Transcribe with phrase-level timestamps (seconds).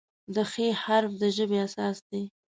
[0.33, 2.23] د "خ" حرف د ژبې اساس دی.